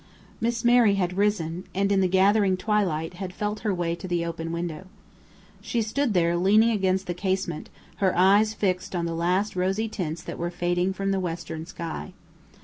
[0.41, 4.25] Miss Mary had risen and, in the gathering twilight, had felt her way to the
[4.25, 4.87] open window.
[5.61, 10.23] She stood there, leaning against the casement, her eyes fixed on the last rosy tints
[10.23, 12.13] that were fading from the western sky.